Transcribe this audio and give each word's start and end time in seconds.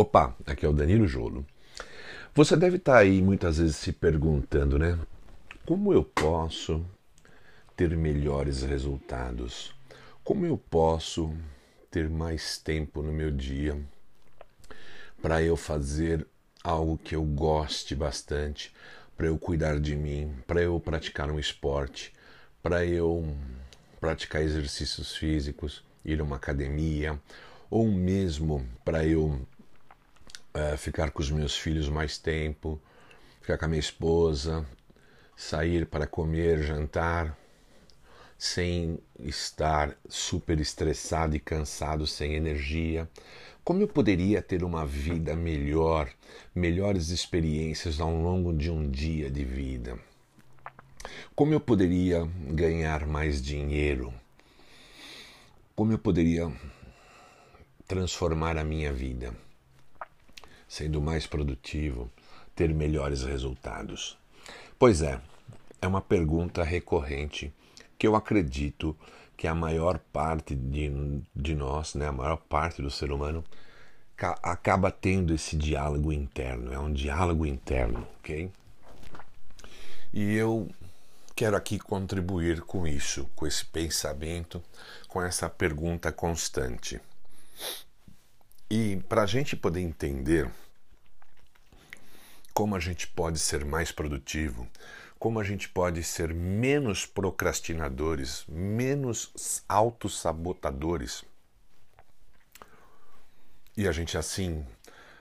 Opa, 0.00 0.34
aqui 0.46 0.64
é 0.64 0.68
o 0.68 0.72
Danilo 0.72 1.06
Jolo. 1.06 1.44
Você 2.34 2.56
deve 2.56 2.78
estar 2.78 2.96
aí 2.96 3.20
muitas 3.20 3.58
vezes 3.58 3.76
se 3.76 3.92
perguntando, 3.92 4.78
né? 4.78 4.98
Como 5.66 5.92
eu 5.92 6.02
posso 6.02 6.82
ter 7.76 7.94
melhores 7.94 8.62
resultados? 8.62 9.74
Como 10.24 10.46
eu 10.46 10.56
posso 10.56 11.34
ter 11.90 12.08
mais 12.08 12.56
tempo 12.56 13.02
no 13.02 13.12
meu 13.12 13.30
dia 13.30 13.78
para 15.20 15.42
eu 15.42 15.54
fazer 15.54 16.26
algo 16.64 16.96
que 16.96 17.14
eu 17.14 17.22
goste 17.22 17.94
bastante, 17.94 18.74
para 19.18 19.26
eu 19.26 19.38
cuidar 19.38 19.78
de 19.78 19.94
mim, 19.94 20.34
para 20.46 20.62
eu 20.62 20.80
praticar 20.80 21.30
um 21.30 21.38
esporte, 21.38 22.10
para 22.62 22.86
eu 22.86 23.36
praticar 24.00 24.40
exercícios 24.40 25.14
físicos, 25.14 25.84
ir 26.02 26.22
a 26.22 26.24
uma 26.24 26.36
academia, 26.36 27.20
ou 27.68 27.86
mesmo 27.86 28.66
para 28.82 29.06
eu 29.06 29.46
é, 30.52 30.76
ficar 30.76 31.10
com 31.10 31.22
os 31.22 31.30
meus 31.30 31.56
filhos 31.56 31.88
mais 31.88 32.18
tempo, 32.18 32.80
ficar 33.40 33.58
com 33.58 33.64
a 33.64 33.68
minha 33.68 33.80
esposa, 33.80 34.66
sair 35.36 35.86
para 35.86 36.06
comer, 36.06 36.62
jantar, 36.62 37.36
sem 38.36 38.98
estar 39.18 39.96
super 40.08 40.58
estressado 40.60 41.36
e 41.36 41.40
cansado, 41.40 42.06
sem 42.06 42.34
energia. 42.34 43.08
Como 43.62 43.82
eu 43.82 43.88
poderia 43.88 44.40
ter 44.40 44.64
uma 44.64 44.86
vida 44.86 45.36
melhor, 45.36 46.10
melhores 46.54 47.10
experiências 47.10 48.00
ao 48.00 48.10
longo 48.10 48.52
de 48.52 48.70
um 48.70 48.90
dia 48.90 49.30
de 49.30 49.44
vida? 49.44 49.98
Como 51.34 51.52
eu 51.52 51.60
poderia 51.60 52.26
ganhar 52.48 53.06
mais 53.06 53.40
dinheiro? 53.40 54.12
Como 55.76 55.92
eu 55.92 55.98
poderia 55.98 56.50
transformar 57.86 58.56
a 58.56 58.64
minha 58.64 58.92
vida? 58.92 59.34
Sendo 60.70 61.02
mais 61.02 61.26
produtivo, 61.26 62.08
ter 62.54 62.72
melhores 62.72 63.24
resultados? 63.24 64.16
Pois 64.78 65.02
é, 65.02 65.20
é 65.82 65.86
uma 65.88 66.00
pergunta 66.00 66.62
recorrente 66.62 67.52
que 67.98 68.06
eu 68.06 68.14
acredito 68.14 68.96
que 69.36 69.48
a 69.48 69.54
maior 69.54 69.98
parte 69.98 70.54
de, 70.54 71.20
de 71.34 71.56
nós, 71.56 71.96
né, 71.96 72.06
a 72.06 72.12
maior 72.12 72.36
parte 72.36 72.80
do 72.80 72.88
ser 72.88 73.10
humano, 73.10 73.42
acaba 74.16 74.92
tendo 74.92 75.34
esse 75.34 75.56
diálogo 75.56 76.12
interno. 76.12 76.72
É 76.72 76.78
um 76.78 76.92
diálogo 76.92 77.44
interno, 77.44 78.06
ok? 78.20 78.52
E 80.12 80.34
eu 80.36 80.68
quero 81.34 81.56
aqui 81.56 81.80
contribuir 81.80 82.60
com 82.60 82.86
isso, 82.86 83.28
com 83.34 83.44
esse 83.44 83.64
pensamento, 83.64 84.62
com 85.08 85.20
essa 85.20 85.50
pergunta 85.50 86.12
constante. 86.12 87.00
E 88.70 89.02
para 89.08 89.22
a 89.22 89.26
gente 89.26 89.56
poder 89.56 89.80
entender 89.80 90.48
como 92.60 92.76
a 92.76 92.78
gente 92.78 93.06
pode 93.08 93.38
ser 93.38 93.64
mais 93.64 93.90
produtivo, 93.90 94.68
como 95.18 95.40
a 95.40 95.42
gente 95.42 95.66
pode 95.66 96.02
ser 96.02 96.34
menos 96.34 97.06
procrastinadores, 97.06 98.44
menos 98.46 99.64
autossabotadores, 99.66 101.24
e 103.74 103.88
a 103.88 103.92
gente 103.92 104.18
assim 104.18 104.62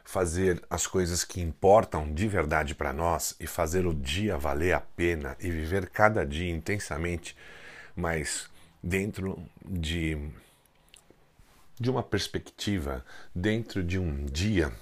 fazer 0.03 0.61
as 0.69 0.85
coisas 0.85 1.23
que 1.23 1.39
importam 1.39 2.13
de 2.13 2.27
verdade 2.27 2.75
para 2.75 2.91
nós 2.91 3.33
e 3.39 3.47
fazer 3.47 3.87
o 3.87 3.93
dia 3.93 4.37
valer 4.37 4.73
a 4.73 4.81
pena 4.81 5.37
e 5.39 5.49
viver 5.49 5.89
cada 5.89 6.25
dia 6.25 6.51
intensamente, 6.51 7.37
mas 7.95 8.49
dentro 8.83 9.41
de 9.65 10.29
de 11.79 11.89
uma 11.89 12.03
perspectiva 12.03 13.05
dentro 13.33 13.81
de 13.81 13.97
um 13.97 14.25
dia 14.25 14.73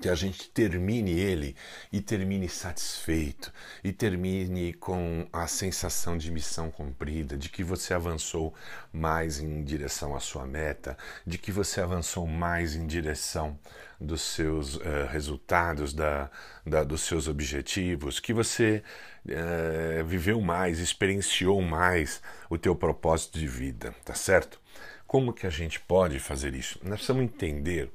que 0.00 0.08
a 0.08 0.14
gente 0.14 0.48
termine 0.50 1.12
ele 1.12 1.54
e 1.92 2.00
termine 2.00 2.48
satisfeito 2.48 3.52
e 3.82 3.92
termine 3.92 4.72
com 4.72 5.26
a 5.32 5.46
sensação 5.46 6.16
de 6.16 6.30
missão 6.30 6.70
cumprida, 6.70 7.36
de 7.36 7.48
que 7.48 7.62
você 7.62 7.94
avançou 7.94 8.54
mais 8.92 9.38
em 9.38 9.62
direção 9.62 10.14
à 10.16 10.20
sua 10.20 10.46
meta, 10.46 10.96
de 11.26 11.38
que 11.38 11.52
você 11.52 11.80
avançou 11.80 12.26
mais 12.26 12.74
em 12.74 12.86
direção 12.86 13.58
dos 14.00 14.22
seus 14.22 14.76
uh, 14.76 15.06
resultados, 15.10 15.92
da, 15.92 16.30
da, 16.66 16.82
dos 16.82 17.02
seus 17.02 17.28
objetivos, 17.28 18.18
que 18.18 18.32
você 18.32 18.82
uh, 19.26 20.04
viveu 20.04 20.40
mais, 20.40 20.80
experienciou 20.80 21.62
mais 21.62 22.20
o 22.50 22.58
teu 22.58 22.74
propósito 22.74 23.38
de 23.38 23.46
vida, 23.46 23.94
tá 24.04 24.14
certo? 24.14 24.60
Como 25.06 25.32
que 25.32 25.46
a 25.46 25.50
gente 25.50 25.78
pode 25.78 26.18
fazer 26.18 26.54
isso? 26.54 26.78
Nós 26.82 26.94
precisamos 26.94 27.24
entender 27.24 27.90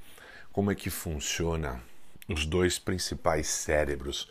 como 0.58 0.72
é 0.72 0.76
que 0.76 0.90
funciona 0.90 1.80
os 2.28 2.44
dois 2.44 2.80
principais 2.80 3.46
cérebros 3.46 4.28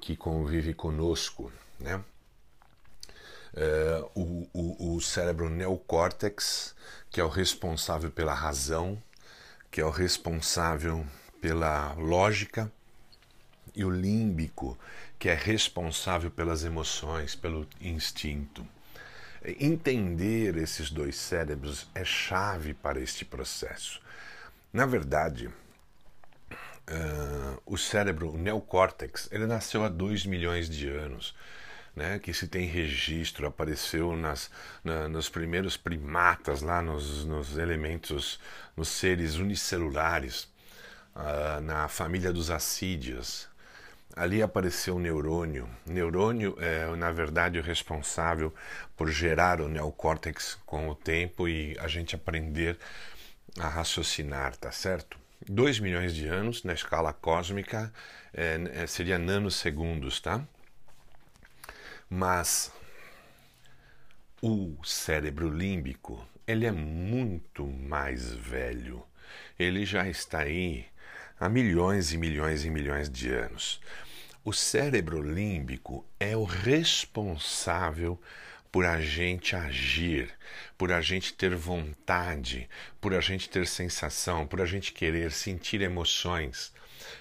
que 0.00 0.14
convivem 0.14 0.72
conosco, 0.72 1.52
né? 1.80 1.96
Uh, 3.52 4.08
o, 4.14 4.48
o, 4.52 4.94
o, 4.94 5.00
cérebro 5.00 5.50
neocórtex, 5.50 6.76
que 7.10 7.20
é 7.20 7.24
o 7.24 7.28
responsável 7.28 8.08
pela 8.08 8.32
razão, 8.32 9.02
que 9.68 9.80
é 9.80 9.84
o 9.84 9.90
responsável 9.90 11.04
pela 11.40 11.92
lógica, 11.94 12.70
e 13.74 13.84
o 13.84 13.90
límbico, 13.90 14.78
que 15.18 15.28
é 15.28 15.34
responsável 15.34 16.30
pelas 16.30 16.62
emoções, 16.62 17.34
pelo 17.34 17.66
instinto. 17.80 18.64
Entender 19.44 20.56
esses 20.56 20.88
dois 20.88 21.16
cérebros 21.16 21.88
é 21.96 22.04
chave 22.04 22.74
para 22.74 23.00
este 23.00 23.24
processo. 23.24 24.00
Na 24.72 24.86
verdade, 24.86 25.50
uh, 26.90 27.62
o 27.66 27.76
cérebro, 27.76 28.30
o 28.30 28.38
neocórtex, 28.38 29.28
ele 29.32 29.46
nasceu 29.46 29.84
há 29.84 29.88
2 29.88 30.26
milhões 30.26 30.68
de 30.68 30.88
anos. 30.88 31.34
Né, 31.96 32.18
que 32.18 32.34
se 32.34 32.48
tem 32.48 32.66
registro, 32.66 33.46
apareceu 33.46 34.16
nas, 34.16 34.50
na, 34.82 35.08
nos 35.08 35.28
primeiros 35.28 35.76
primatas, 35.76 36.60
lá 36.60 36.82
nos, 36.82 37.24
nos, 37.24 37.56
elementos, 37.56 38.40
nos 38.76 38.88
seres 38.88 39.36
unicelulares, 39.36 40.52
uh, 41.14 41.60
na 41.62 41.86
família 41.86 42.32
dos 42.32 42.50
acídeos. 42.50 43.48
Ali 44.16 44.42
apareceu 44.42 44.96
o 44.96 44.98
neurônio. 44.98 45.68
Neurônio 45.86 46.56
é, 46.58 46.86
na 46.96 47.12
verdade, 47.12 47.60
o 47.60 47.62
responsável 47.62 48.52
por 48.96 49.08
gerar 49.08 49.60
o 49.60 49.68
neocórtex 49.68 50.58
com 50.66 50.88
o 50.88 50.96
tempo 50.96 51.48
e 51.48 51.76
a 51.78 51.86
gente 51.86 52.16
aprender 52.16 52.76
a 53.58 53.68
raciocinar, 53.68 54.56
tá 54.56 54.72
certo? 54.72 55.23
2 55.48 55.80
milhões 55.80 56.14
de 56.14 56.26
anos 56.26 56.64
na 56.64 56.72
escala 56.72 57.12
cósmica 57.12 57.92
é, 58.32 58.82
é, 58.82 58.86
seria 58.86 59.18
nanosegundos, 59.18 60.20
tá? 60.20 60.46
Mas 62.08 62.72
o 64.42 64.76
cérebro 64.84 65.48
límbico 65.48 66.26
ele 66.46 66.66
é 66.66 66.72
muito 66.72 67.66
mais 67.66 68.32
velho. 68.32 69.02
Ele 69.58 69.84
já 69.86 70.08
está 70.08 70.40
aí 70.40 70.86
há 71.40 71.48
milhões 71.48 72.12
e 72.12 72.18
milhões 72.18 72.64
e 72.64 72.70
milhões 72.70 73.08
de 73.08 73.30
anos. 73.30 73.80
O 74.44 74.52
cérebro 74.52 75.22
límbico 75.22 76.06
é 76.20 76.36
o 76.36 76.44
responsável 76.44 78.20
por 78.74 78.84
a 78.84 79.00
gente 79.00 79.54
agir, 79.54 80.28
por 80.76 80.90
a 80.90 81.00
gente 81.00 81.32
ter 81.32 81.54
vontade, 81.54 82.68
por 83.00 83.14
a 83.14 83.20
gente 83.20 83.48
ter 83.48 83.68
sensação, 83.68 84.48
por 84.48 84.60
a 84.60 84.66
gente 84.66 84.92
querer 84.92 85.30
sentir 85.30 85.80
emoções. 85.80 86.72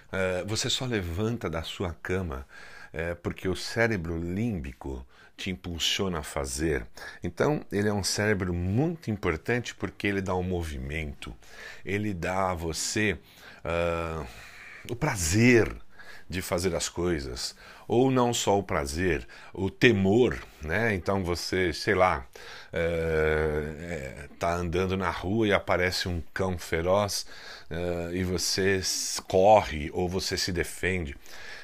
Uh, 0.08 0.48
você 0.48 0.68
só 0.68 0.84
levanta 0.84 1.52
da 1.52 1.62
sua 1.62 1.94
cama 2.02 2.44
uh, 2.92 3.16
porque 3.18 3.48
o 3.48 3.56
cérebro 3.56 4.18
límbico 4.18 5.06
te 5.38 5.52
impulsiona 5.52 6.22
a 6.22 6.24
fazer. 6.24 6.88
Então, 7.22 7.64
ele 7.72 7.88
é 7.88 7.94
um 7.94 8.04
cérebro 8.04 8.52
muito 8.52 9.12
importante 9.12 9.76
porque 9.76 10.08
ele 10.08 10.22
dá 10.22 10.34
um 10.34 10.42
movimento, 10.42 11.36
ele 11.86 12.16
dá 12.16 12.50
a 12.50 12.56
você 12.56 13.20
uh, 13.64 14.28
o 14.90 14.96
prazer 14.96 15.72
de 16.28 16.42
fazer 16.42 16.74
as 16.74 16.90
coisas, 16.90 17.56
ou 17.88 18.12
não 18.12 18.34
só 18.34 18.58
o 18.58 18.64
prazer, 18.64 19.28
o 19.54 19.70
temor, 19.70 20.38
né? 20.62 20.94
Então 20.94 21.24
você, 21.24 21.74
sei 21.74 21.96
lá, 21.96 22.26
é, 22.72 24.28
tá 24.40 24.54
andando 24.56 24.98
na 24.98 25.10
rua 25.10 25.48
e 25.48 25.54
aparece 25.54 26.08
um 26.08 26.22
cão 26.34 26.58
feroz 26.58 27.26
é, 27.70 28.16
e 28.16 28.24
você 28.24 28.82
corre 29.28 29.90
ou 29.94 30.10
você 30.10 30.38
se 30.38 30.52
defende, 30.52 31.16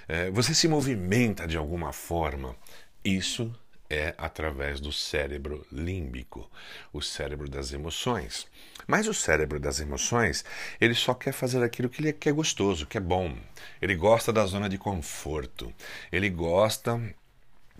é, 0.07 0.29
você 0.31 0.53
se 0.53 0.67
movimenta 0.67 1.47
de 1.47 1.57
alguma 1.57 1.93
forma. 1.93 2.55
Isso 3.03 3.53
é 3.89 4.13
através 4.17 4.79
do 4.79 4.91
cérebro 4.91 5.65
límbico, 5.71 6.49
o 6.93 7.01
cérebro 7.01 7.49
das 7.49 7.73
emoções. 7.73 8.47
Mas 8.87 9.07
o 9.07 9.13
cérebro 9.13 9.59
das 9.59 9.79
emoções, 9.79 10.45
ele 10.79 10.93
só 10.93 11.13
quer 11.13 11.31
fazer 11.31 11.63
aquilo 11.63 11.89
que, 11.89 12.01
ele, 12.01 12.13
que 12.13 12.29
é 12.29 12.31
gostoso, 12.31 12.85
que 12.85 12.97
é 12.97 13.01
bom. 13.01 13.35
Ele 13.81 13.95
gosta 13.95 14.31
da 14.31 14.45
zona 14.45 14.69
de 14.69 14.77
conforto. 14.77 15.73
Ele 16.11 16.29
gosta 16.29 17.01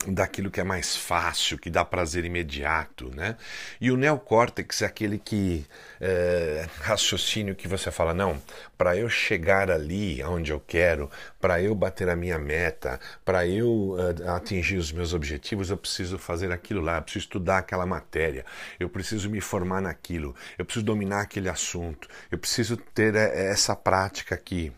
daquilo 0.07 0.49
que 0.49 0.59
é 0.59 0.63
mais 0.63 0.95
fácil, 0.95 1.57
que 1.57 1.69
dá 1.69 1.83
prazer 1.83 2.25
imediato, 2.25 3.13
né? 3.15 3.35
E 3.79 3.91
o 3.91 3.97
neocórtex 3.97 4.81
é 4.81 4.85
aquele 4.85 5.17
que 5.17 5.65
é, 5.99 6.67
raciocínio 6.81 7.55
que 7.55 7.67
você 7.67 7.91
fala 7.91 8.13
não, 8.13 8.41
para 8.77 8.95
eu 8.95 9.09
chegar 9.09 9.69
ali 9.69 10.21
aonde 10.21 10.51
eu 10.51 10.59
quero, 10.59 11.09
para 11.39 11.61
eu 11.61 11.75
bater 11.75 12.09
a 12.09 12.15
minha 12.15 12.37
meta, 12.37 12.99
para 13.25 13.45
eu 13.45 13.95
uh, 13.97 14.29
atingir 14.31 14.77
os 14.77 14.91
meus 14.91 15.13
objetivos, 15.13 15.69
eu 15.69 15.77
preciso 15.77 16.17
fazer 16.17 16.51
aquilo 16.51 16.81
lá, 16.81 16.97
eu 16.97 17.01
preciso 17.01 17.25
estudar 17.25 17.59
aquela 17.59 17.85
matéria, 17.85 18.45
eu 18.79 18.89
preciso 18.89 19.29
me 19.29 19.41
formar 19.41 19.81
naquilo, 19.81 20.35
eu 20.57 20.65
preciso 20.65 20.85
dominar 20.85 21.21
aquele 21.21 21.49
assunto, 21.49 22.07
eu 22.31 22.37
preciso 22.37 22.77
ter 22.77 23.15
eh, 23.15 23.51
essa 23.51 23.75
prática 23.75 24.35
aqui, 24.35 24.71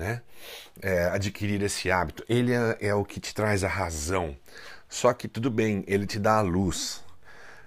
né? 0.00 0.22
É, 0.80 1.04
adquirir 1.08 1.62
esse 1.62 1.90
hábito. 1.90 2.24
Ele 2.28 2.52
é, 2.52 2.78
é, 2.80 2.94
o 2.94 3.04
que 3.04 3.20
te 3.20 3.34
traz 3.34 3.62
a 3.62 3.68
razão. 3.68 4.34
Só 4.88 5.12
que 5.12 5.28
tudo 5.28 5.50
bem, 5.50 5.84
ele 5.86 6.06
te 6.06 6.18
dá 6.18 6.38
a 6.38 6.40
luz. 6.40 7.04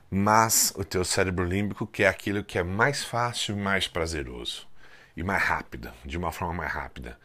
Mas 0.10 0.74
o 0.76 0.84
teu 0.84 1.06
cérebro 1.06 1.46
límbico 1.46 1.88
quer 1.88 2.08
aquilo 2.08 2.44
que 2.44 2.58
é 2.58 2.64
mais 2.64 3.04
fácil 3.04 3.56
mais 3.56 3.88
prazeroso. 3.88 4.68
E 5.16 5.22
mais 5.22 5.44
rápida, 5.44 5.94
de 6.04 6.18
uma 6.18 6.32
forma 6.32 6.56
mais 6.56 6.72
rápida. 6.72 7.20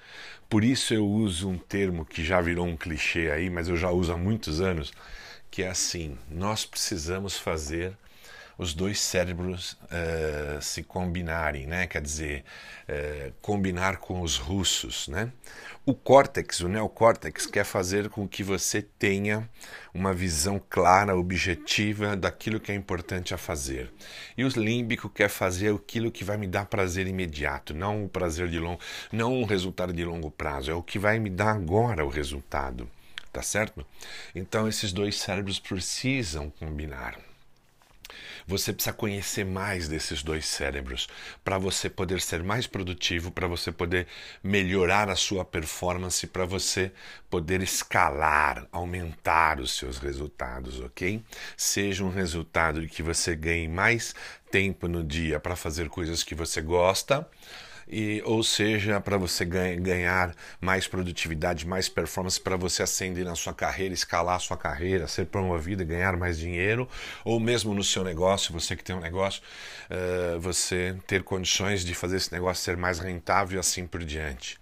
Por 0.49 0.62
isso 0.62 0.93
eu 0.93 1.06
uso 1.06 1.49
um 1.49 1.56
termo 1.56 2.04
que 2.04 2.22
já 2.22 2.38
virou 2.38 2.66
um 2.66 2.76
clichê 2.76 3.31
aí, 3.31 3.49
mas 3.49 3.66
eu 3.66 3.76
já 3.78 3.90
uso 3.90 4.12
há 4.12 4.16
muitos 4.16 4.61
anos, 4.61 4.93
que 5.50 5.62
é 5.62 5.69
assim: 5.69 6.19
nós 6.31 6.66
precisamos 6.66 7.38
fazer 7.38 7.96
os 8.58 8.75
dois 8.75 9.00
cérebros 9.00 9.72
uh, 9.84 10.60
se 10.60 10.82
combinarem, 10.82 11.64
né? 11.64 11.87
quer 11.87 12.02
dizer, 12.02 12.44
uh, 12.88 13.32
combinar 13.40 13.99
com 13.99 14.20
os 14.20 14.37
russos. 14.37 15.06
Né? 15.06 15.32
O 15.87 15.94
córtex, 15.94 16.60
o 16.60 16.69
neocórtex, 16.69 17.46
quer 17.46 17.64
fazer 17.64 18.08
com 18.08 18.26
que 18.26 18.43
você 18.43 18.82
tenha 18.82 19.49
uma 19.94 20.12
visão 20.12 20.60
clara, 20.69 21.16
objetiva 21.16 22.16
daquilo 22.16 22.58
que 22.58 22.72
é 22.72 22.75
importante 22.75 23.32
a 23.32 23.38
fazer. 23.38 23.93
E 24.37 24.44
o 24.44 24.49
límbico 24.49 25.08
quer 25.08 25.31
fazer 25.31 25.72
aquilo 25.72 26.11
que 26.11 26.25
vai 26.25 26.37
me 26.37 26.49
dar 26.49 26.66
prazer 26.66 27.06
imediato, 27.06 27.72
não 27.72 28.04
o 28.04 28.08
prazer 28.08 28.49
de 28.49 28.58
longo, 28.58 28.81
não 29.12 29.40
um 29.40 29.44
resultado 29.44 29.93
de 29.93 30.04
longo 30.04 30.32
prazo, 30.32 30.72
é 30.72 30.75
o 30.75 30.82
que 30.82 30.99
vai 30.99 31.20
me 31.20 31.31
dar 31.31 31.54
agora 31.54 32.04
o 32.04 32.08
resultado. 32.08 32.90
Tá 33.32 33.43
certo? 33.43 33.87
Então 34.34 34.66
esses 34.66 34.93
dois 34.93 35.16
cérebros 35.16 35.61
precisam 35.61 36.50
combinar. 36.50 37.27
Você 38.49 38.73
precisa 38.73 38.95
conhecer 38.95 39.45
mais 39.45 39.89
desses 39.89 40.23
dois 40.23 40.47
cérebros 40.47 41.06
para 41.45 41.59
você 41.59 41.91
poder 41.91 42.19
ser 42.19 42.43
mais 42.43 42.67
produtivo, 42.67 43.31
para 43.31 43.47
você 43.47 43.71
poder 43.71 44.06
melhorar 44.43 45.11
a 45.11 45.15
sua 45.15 45.45
performance, 45.45 46.27
para 46.27 46.47
você 46.47 46.91
poder 47.29 47.61
escalar, 47.61 48.67
aumentar 48.73 49.61
os 49.61 49.73
seus 49.73 49.99
resultados, 49.99 50.81
ok? 50.81 51.23
Seja 51.59 52.03
um 52.03 52.09
resultado 52.09 52.81
de 52.81 52.89
que 52.89 53.03
você 53.03 53.37
ganhe 53.37 53.69
mais 53.69 54.15
tempo 54.50 54.89
no 54.89 55.05
dia 55.05 55.39
para 55.39 55.55
fazer 55.55 55.91
coisas 55.91 56.23
que 56.23 56.35
você 56.35 56.62
gosta 56.62 57.29
e, 57.90 58.23
ou 58.25 58.43
seja, 58.43 59.00
para 59.00 59.17
você 59.17 59.44
ganhar 59.44 60.35
mais 60.61 60.87
produtividade, 60.87 61.67
mais 61.67 61.88
performance, 61.88 62.38
para 62.38 62.56
você 62.56 62.82
ascender 62.82 63.25
na 63.25 63.35
sua 63.35 63.55
carreira, 63.55 63.94
escalar 63.94 64.37
a 64.37 64.38
sua 64.38 64.56
carreira, 64.56 65.08
ser 65.08 65.26
promovido, 65.26 65.85
ganhar 65.85 66.17
mais 66.17 66.38
dinheiro, 66.38 66.88
ou 67.25 67.40
mesmo 67.40 67.73
no 67.75 67.82
seu 67.82 68.05
negócio, 68.05 68.52
você 68.52 68.76
que 68.76 68.85
tem 68.85 68.94
um 68.94 69.00
negócio, 69.00 69.43
uh, 69.90 70.38
você 70.38 70.96
ter 71.06 71.23
condições 71.23 71.85
de 71.85 71.94
fazer 71.94 72.19
esse 72.19 72.32
negócio 72.32 72.62
ser 72.62 72.76
mais 72.76 72.99
rentável 72.99 73.56
e 73.56 73.61
assim 73.61 73.87
por 73.87 74.05
diante. 74.05 74.58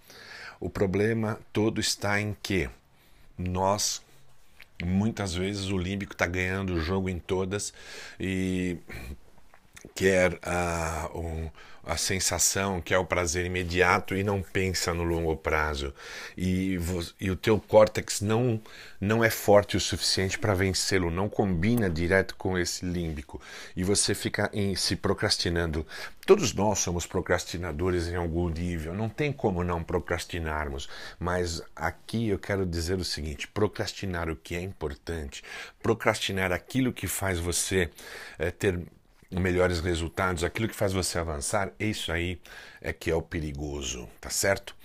O 0.59 0.69
problema 0.69 1.39
todo 1.51 1.81
está 1.81 2.19
em 2.21 2.35
que 2.41 2.69
nós 3.37 4.01
muitas 4.83 5.33
vezes 5.33 5.65
o 5.65 5.77
límbico 5.77 6.13
está 6.13 6.25
ganhando 6.25 6.73
o 6.73 6.79
jogo 6.79 7.09
em 7.09 7.19
todas 7.19 7.73
e 8.19 8.77
quer 9.95 10.33
uh, 10.33 11.17
um, 11.17 11.49
a 11.87 11.95
sensação, 11.95 12.81
que 12.81 12.93
é 12.93 12.97
o 12.97 13.05
prazer 13.05 13.45
imediato 13.45 14.15
e 14.15 14.23
não 14.23 14.41
pensa 14.41 14.93
no 14.93 15.03
longo 15.03 15.35
prazo. 15.37 15.93
E, 16.37 16.77
e 17.19 17.31
o 17.31 17.35
teu 17.35 17.59
córtex 17.59 18.19
não, 18.19 18.61
não 18.99 19.23
é 19.23 19.29
forte 19.29 19.77
o 19.77 19.79
suficiente 19.79 20.37
para 20.37 20.53
vencê-lo, 20.53 21.09
não 21.09 21.29
combina 21.29 21.89
direto 21.89 22.35
com 22.35 22.57
esse 22.57 22.85
límbico. 22.85 23.41
E 23.75 23.83
você 23.83 24.13
fica 24.13 24.49
em, 24.53 24.75
se 24.75 24.97
procrastinando. 24.97 25.87
Todos 26.25 26.53
nós 26.53 26.79
somos 26.79 27.07
procrastinadores 27.07 28.09
em 28.09 28.15
algum 28.15 28.49
nível, 28.49 28.93
não 28.93 29.07
tem 29.07 29.31
como 29.31 29.63
não 29.63 29.81
procrastinarmos. 29.81 30.89
Mas 31.17 31.61
aqui 31.73 32.27
eu 32.27 32.37
quero 32.37 32.65
dizer 32.65 32.99
o 32.99 33.05
seguinte: 33.05 33.47
procrastinar 33.47 34.29
o 34.29 34.35
que 34.35 34.55
é 34.55 34.61
importante, 34.61 35.41
procrastinar 35.81 36.51
aquilo 36.51 36.91
que 36.91 37.07
faz 37.07 37.39
você 37.39 37.89
é, 38.37 38.51
ter 38.51 38.77
melhores 39.31 39.79
resultados, 39.79 40.43
aquilo 40.43 40.67
que 40.67 40.75
faz 40.75 40.93
você 40.93 41.19
avançar, 41.19 41.71
isso 41.79 42.11
aí 42.11 42.39
é 42.81 42.93
que 42.93 43.11
é 43.11 43.15
o 43.15 43.21
perigoso, 43.21 44.07
tá 44.21 44.29
certo? 44.29 44.75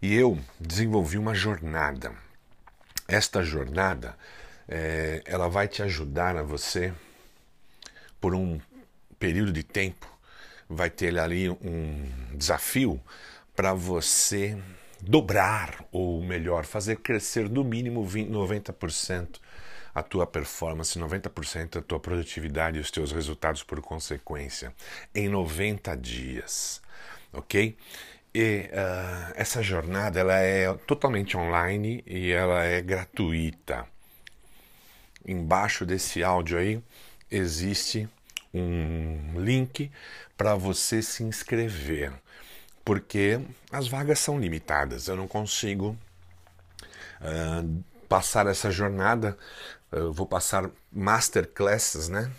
E 0.00 0.14
eu 0.14 0.38
desenvolvi 0.60 1.16
uma 1.16 1.34
jornada. 1.34 2.12
Esta 3.08 3.42
jornada, 3.42 4.16
é, 4.68 5.22
ela 5.24 5.48
vai 5.48 5.68
te 5.68 5.82
ajudar 5.82 6.36
a 6.36 6.42
você 6.42 6.92
por 8.20 8.34
um 8.34 8.60
período 9.18 9.52
de 9.52 9.62
tempo, 9.62 10.06
vai 10.68 10.90
ter 10.90 11.18
ali 11.18 11.48
um 11.48 12.04
desafio 12.34 13.00
para 13.54 13.72
você 13.72 14.58
dobrar, 15.00 15.84
ou 15.92 16.22
melhor, 16.22 16.64
fazer 16.64 16.96
crescer 16.96 17.48
no 17.48 17.64
mínimo 17.64 18.04
20, 18.04 18.30
90% 18.30 19.40
a 19.96 20.02
tua 20.02 20.26
performance, 20.26 20.98
90% 20.98 21.78
a 21.78 21.82
tua 21.82 21.98
produtividade 21.98 22.76
e 22.76 22.80
os 22.82 22.90
teus 22.90 23.12
resultados 23.12 23.62
por 23.62 23.80
consequência 23.80 24.74
em 25.14 25.26
90 25.26 25.96
dias, 25.96 26.82
ok? 27.32 27.74
E 28.34 28.68
uh, 28.70 29.32
essa 29.36 29.62
jornada 29.62 30.20
ela 30.20 30.34
é 30.34 30.70
totalmente 30.86 31.34
online 31.34 32.04
e 32.06 32.30
ela 32.30 32.62
é 32.62 32.82
gratuita. 32.82 33.86
Embaixo 35.26 35.86
desse 35.86 36.22
áudio 36.22 36.58
aí 36.58 36.82
existe 37.30 38.06
um 38.52 39.40
link 39.40 39.90
para 40.36 40.54
você 40.54 41.00
se 41.00 41.22
inscrever, 41.22 42.12
porque 42.84 43.40
as 43.72 43.88
vagas 43.88 44.18
são 44.18 44.38
limitadas. 44.38 45.08
Eu 45.08 45.16
não 45.16 45.26
consigo 45.26 45.96
uh, 47.22 47.82
passar 48.06 48.46
essa 48.46 48.70
jornada 48.70 49.36
eu 49.92 50.12
vou 50.12 50.26
passar 50.26 50.70
masterclasses 50.92 52.08
né, 52.08 52.30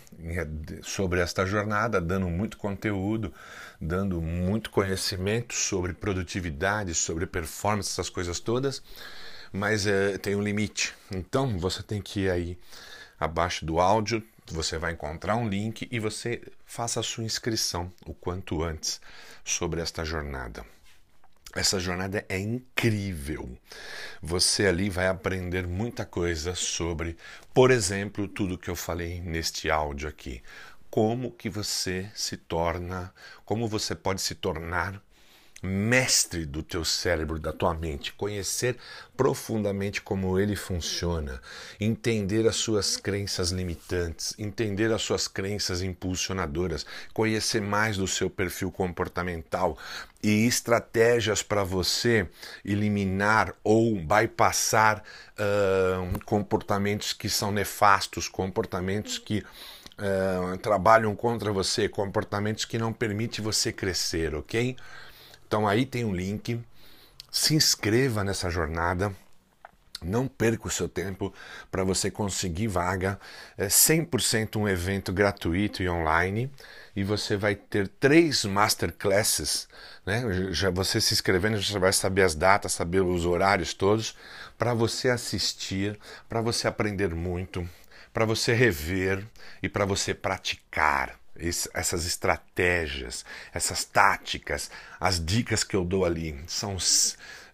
sobre 0.82 1.20
esta 1.20 1.46
jornada, 1.46 2.00
dando 2.00 2.28
muito 2.28 2.56
conteúdo, 2.56 3.32
dando 3.80 4.20
muito 4.20 4.70
conhecimento 4.70 5.54
sobre 5.54 5.92
produtividade, 5.92 6.94
sobre 6.94 7.26
performance, 7.26 7.90
essas 7.90 8.10
coisas 8.10 8.38
todas, 8.38 8.82
mas 9.52 9.86
é, 9.86 10.18
tem 10.18 10.34
um 10.34 10.42
limite. 10.42 10.94
Então 11.10 11.58
você 11.58 11.82
tem 11.82 12.02
que 12.02 12.20
ir 12.20 12.30
aí 12.30 12.58
abaixo 13.18 13.64
do 13.64 13.80
áudio, 13.80 14.22
você 14.50 14.78
vai 14.78 14.92
encontrar 14.92 15.36
um 15.36 15.48
link 15.48 15.88
e 15.90 15.98
você 15.98 16.42
faça 16.64 17.00
a 17.00 17.02
sua 17.02 17.24
inscrição 17.24 17.92
o 18.06 18.14
quanto 18.14 18.62
antes 18.62 19.00
sobre 19.44 19.80
esta 19.80 20.04
jornada. 20.04 20.64
Essa 21.54 21.80
jornada 21.80 22.24
é 22.28 22.38
incrível. 22.38 23.58
Você 24.20 24.66
ali 24.66 24.90
vai 24.90 25.06
aprender 25.06 25.66
muita 25.66 26.04
coisa 26.04 26.54
sobre, 26.54 27.16
por 27.54 27.70
exemplo, 27.70 28.28
tudo 28.28 28.58
que 28.58 28.68
eu 28.68 28.76
falei 28.76 29.20
neste 29.20 29.70
áudio 29.70 30.08
aqui. 30.08 30.42
Como 30.90 31.32
que 31.32 31.48
você 31.48 32.10
se 32.14 32.36
torna, 32.36 33.12
como 33.44 33.66
você 33.66 33.94
pode 33.94 34.20
se 34.20 34.34
tornar 34.34 35.02
mestre 35.62 36.46
do 36.46 36.62
teu 36.62 36.84
cérebro, 36.84 37.38
da 37.38 37.52
tua 37.52 37.74
mente, 37.74 38.12
conhecer 38.12 38.76
profundamente 39.16 40.00
como 40.00 40.38
ele 40.38 40.54
funciona, 40.54 41.40
entender 41.80 42.46
as 42.46 42.54
suas 42.54 42.96
crenças 42.96 43.50
limitantes, 43.50 44.34
entender 44.38 44.92
as 44.92 45.02
suas 45.02 45.26
crenças 45.26 45.82
impulsionadoras, 45.82 46.86
conhecer 47.12 47.60
mais 47.60 47.96
do 47.96 48.06
seu 48.06 48.30
perfil 48.30 48.70
comportamental 48.70 49.76
e 50.22 50.46
estratégias 50.46 51.42
para 51.42 51.64
você 51.64 52.28
eliminar 52.64 53.52
ou 53.64 53.96
bypassar 53.96 55.02
uh, 55.34 56.24
comportamentos 56.24 57.12
que 57.12 57.28
são 57.28 57.50
nefastos, 57.50 58.28
comportamentos 58.28 59.18
que 59.18 59.44
uh, 59.98 60.56
trabalham 60.58 61.16
contra 61.16 61.52
você, 61.52 61.88
comportamentos 61.88 62.64
que 62.64 62.78
não 62.78 62.92
permitem 62.92 63.44
você 63.44 63.72
crescer, 63.72 64.36
ok? 64.36 64.76
Então 65.48 65.66
aí 65.66 65.86
tem 65.86 66.04
um 66.04 66.14
link. 66.14 66.60
Se 67.30 67.54
inscreva 67.54 68.22
nessa 68.22 68.50
jornada. 68.50 69.12
Não 70.00 70.28
perca 70.28 70.68
o 70.68 70.70
seu 70.70 70.88
tempo 70.88 71.34
para 71.70 71.82
você 71.82 72.08
conseguir 72.10 72.68
vaga. 72.68 73.18
É 73.56 73.66
100% 73.66 74.56
um 74.56 74.68
evento 74.68 75.10
gratuito 75.10 75.82
e 75.82 75.88
online. 75.88 76.52
E 76.94 77.02
você 77.02 77.34
vai 77.36 77.56
ter 77.56 77.88
três 77.88 78.44
masterclasses. 78.44 79.66
Né? 80.04 80.22
Já 80.52 80.70
você 80.70 81.00
se 81.00 81.14
inscrevendo, 81.14 81.60
você 81.60 81.78
vai 81.78 81.92
saber 81.92 82.22
as 82.22 82.34
datas, 82.34 82.72
saber 82.72 83.00
os 83.00 83.24
horários 83.24 83.72
todos. 83.72 84.14
Para 84.56 84.74
você 84.74 85.08
assistir, 85.08 85.98
para 86.28 86.42
você 86.42 86.68
aprender 86.68 87.14
muito, 87.14 87.68
para 88.12 88.26
você 88.26 88.52
rever 88.52 89.26
e 89.62 89.68
para 89.68 89.86
você 89.86 90.12
praticar 90.12 91.18
essas 91.38 92.06
estratégias, 92.06 93.24
essas 93.52 93.84
táticas, 93.84 94.70
as 94.98 95.24
dicas 95.24 95.62
que 95.62 95.76
eu 95.76 95.84
dou 95.84 96.04
ali 96.04 96.38
são 96.46 96.78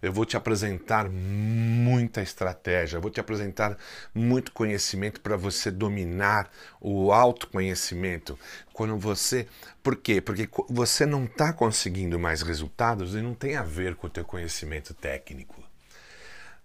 eu 0.01 0.13
vou 0.13 0.23
te 0.23 0.37
apresentar 0.37 1.09
muita 1.09 2.21
estratégia, 2.21 2.99
vou 2.99 3.09
te 3.09 3.19
apresentar 3.19 3.75
muito 4.13 4.51
conhecimento 4.51 5.19
para 5.19 5.35
você 5.35 5.71
dominar 5.71 6.51
o 6.79 7.11
autoconhecimento. 7.11 8.37
Quando 8.71 8.97
você, 8.97 9.47
por 9.81 9.95
quê? 9.95 10.21
Porque 10.21 10.47
você 10.69 11.07
não 11.07 11.25
está 11.25 11.51
conseguindo 11.51 12.19
mais 12.19 12.43
resultados 12.43 13.15
e 13.15 13.21
não 13.21 13.33
tem 13.33 13.55
a 13.55 13.63
ver 13.63 13.95
com 13.95 14.05
o 14.05 14.09
teu 14.09 14.23
conhecimento 14.23 14.93
técnico. 14.93 15.63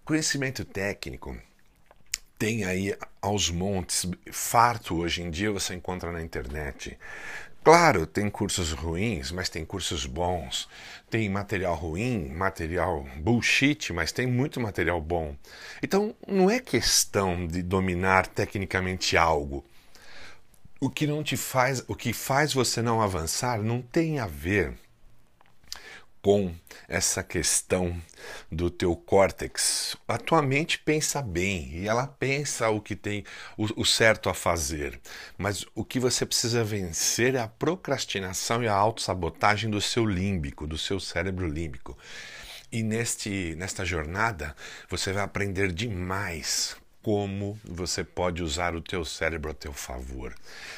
Conhecimento 0.05 0.63
técnico 0.63 1.35
tem 2.41 2.65
aí 2.65 2.97
aos 3.21 3.51
montes, 3.51 4.07
farto 4.33 4.97
hoje 4.97 5.21
em 5.21 5.31
dia 5.31 5.53
você 5.53 5.75
encontra 5.75 6.11
na 6.11 6.23
internet. 6.23 6.99
Claro, 7.63 8.07
tem 8.07 8.31
cursos 8.31 8.73
ruins, 8.73 9.31
mas 9.31 9.51
tem 9.51 9.63
cursos 9.63 10.07
bons. 10.07 10.67
Tem 11.11 11.29
material 11.29 11.75
ruim, 11.75 12.31
material 12.31 13.07
bullshit, 13.19 13.93
mas 13.93 14.11
tem 14.11 14.27
muito 14.27 14.59
material 14.59 15.03
bom. 15.03 15.37
Então, 15.83 16.15
não 16.27 16.49
é 16.49 16.59
questão 16.59 17.47
de 17.47 17.63
dominar 17.63 18.27
tecnicamente 18.27 19.19
algo. 19.19 19.63
O 20.81 20.89
que 20.89 21.07
não 21.07 21.23
te 21.23 21.37
faz, 21.37 21.85
o 21.87 21.95
que 21.95 22.15
faz 22.15 22.55
você 22.55 22.81
não 22.81 23.03
avançar 23.03 23.63
não 23.63 23.83
tem 23.83 24.19
a 24.19 24.27
ver 24.27 24.73
com 26.23 26.55
essa 26.91 27.23
questão 27.23 27.97
do 28.51 28.69
teu 28.69 28.97
córtex. 28.97 29.97
A 30.09 30.19
tua 30.19 30.43
mente 30.43 30.81
pensa 30.81 31.23
bem 31.23 31.71
e 31.73 31.89
ela 31.89 32.09
pensa 32.09 32.69
o 32.69 32.81
que 32.81 32.97
tem 32.97 33.25
o, 33.57 33.83
o, 33.83 33.87
certo 33.87 34.29
a 34.29 34.35
fazer, 34.35 35.01
mas 35.39 35.65
o 35.73 35.85
que 35.85 36.01
você 36.01 36.27
precisa 36.27 36.65
vencer 36.65 37.37
é 37.37 37.41
a 37.41 37.47
procrastinação 37.47 38.61
e 38.63 38.67
a 38.67 38.75
autossabotagem 38.75 39.71
do 39.71 39.81
seu 39.81 40.05
límbico, 40.05 40.67
do 40.67 40.77
seu 40.77 40.99
cérebro 40.99 41.47
límbico. 41.47 41.97
E 42.73 42.83
neste, 42.83 43.55
nesta 43.57 43.85
jornada 43.85 44.55
você 44.89 45.13
vai 45.13 45.23
aprender 45.23 45.73
demais 45.73 46.77
como 47.03 47.59
você 47.65 48.05
pode 48.05 48.43
usar 48.43 48.75
o 48.75 48.81
teu 48.81 49.05
cérebro 49.05 49.51
a 49.51 49.55
teu 49.55 49.73
favor. 49.73 50.35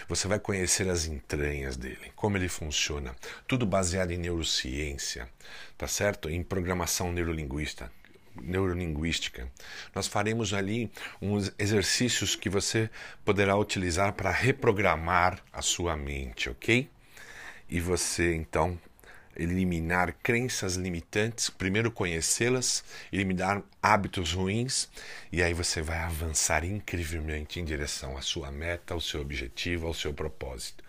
Você 0.08 0.28
vai 0.28 0.38
conhecer 0.38 0.88
as 0.88 1.06
entranhas 1.06 1.76
dele, 1.76 2.12
como 2.14 2.36
ele 2.36 2.48
funciona, 2.48 3.14
tudo 3.46 3.66
baseado 3.66 4.12
em 4.12 4.18
neurociência, 4.18 5.28
tá 5.76 5.88
certo? 5.88 6.30
Em 6.30 6.42
programação 6.42 7.12
neurolinguística, 7.12 7.90
neurolinguística. 8.40 9.50
Nós 9.94 10.06
faremos 10.06 10.54
ali 10.54 10.90
uns 11.20 11.52
exercícios 11.58 12.36
que 12.36 12.48
você 12.48 12.88
poderá 13.24 13.56
utilizar 13.56 14.12
para 14.12 14.30
reprogramar 14.30 15.42
a 15.52 15.60
sua 15.60 15.96
mente, 15.96 16.48
ok? 16.48 16.88
E 17.68 17.80
você 17.80 18.34
então 18.34 18.78
eliminar 19.36 20.14
crenças 20.22 20.76
limitantes, 20.76 21.50
primeiro 21.50 21.90
conhecê-las, 21.90 22.84
eliminar 23.12 23.62
hábitos 23.82 24.32
ruins, 24.32 24.88
e 25.30 25.42
aí 25.42 25.54
você 25.54 25.80
vai 25.80 25.98
avançar 25.98 26.64
incrivelmente 26.64 27.60
em 27.60 27.64
direção 27.64 28.16
à 28.16 28.20
sua 28.20 28.50
meta, 28.50 28.94
ao 28.94 29.00
seu 29.00 29.20
objetivo, 29.20 29.86
ao 29.86 29.94
seu 29.94 30.12
propósito. 30.12 30.84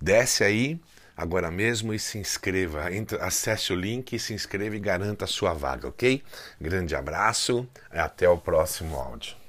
Desce 0.00 0.44
aí 0.44 0.80
agora 1.16 1.50
mesmo 1.50 1.94
e 1.94 1.98
se 1.98 2.18
inscreva. 2.18 2.92
Entra, 2.92 3.24
acesse 3.24 3.72
o 3.72 3.76
link 3.76 4.18
se 4.18 4.34
inscreva 4.34 4.76
e 4.76 4.80
garanta 4.80 5.24
a 5.24 5.28
sua 5.28 5.52
vaga, 5.52 5.88
ok? 5.88 6.22
Grande 6.60 6.94
abraço, 6.94 7.68
até 7.90 8.28
o 8.28 8.38
próximo 8.38 8.96
áudio. 8.96 9.41